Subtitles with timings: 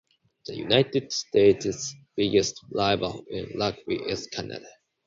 [0.47, 4.65] The United States' biggest rival in rugby is Canada.